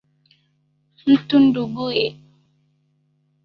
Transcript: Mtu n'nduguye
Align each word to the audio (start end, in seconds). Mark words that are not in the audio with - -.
Mtu 1.11 1.35
n'nduguye 1.39 2.05